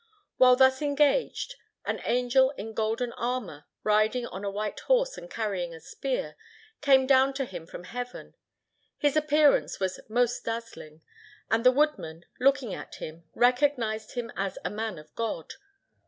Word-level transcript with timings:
While 0.37 0.55
thus 0.55 0.81
engaged, 0.81 1.57
an 1.85 2.01
angel 2.05 2.49
in 2.57 2.73
golden 2.73 3.13
armour, 3.13 3.65
riding 3.83 4.25
on 4.25 4.43
a 4.43 4.49
white 4.49 4.79
horse 4.79 5.15
and 5.15 5.29
carrying 5.29 5.75
a 5.75 5.79
spear, 5.79 6.35
came 6.81 7.05
down 7.05 7.35
to 7.35 7.45
him 7.45 7.67
from 7.67 7.83
heaven. 7.83 8.33
His 8.97 9.15
appearance 9.15 9.79
was 9.79 9.99
most 10.09 10.43
dazzling, 10.43 11.03
and 11.51 11.63
the 11.63 11.71
woodman, 11.71 12.25
looking 12.39 12.73
at 12.73 12.95
him, 12.95 13.25
recognized 13.35 14.13
him 14.13 14.31
as 14.35 14.57
a 14.65 14.71
Man 14.71 14.97
of 14.97 15.13
God. 15.13 15.53